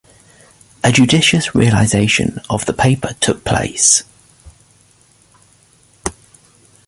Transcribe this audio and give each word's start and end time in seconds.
A 0.83 0.91
judicious 0.91 1.53
realization 1.53 2.39
of 2.49 2.65
the 2.65 2.73
paper 2.73 3.13
took 3.21 3.45
place. 3.45 4.01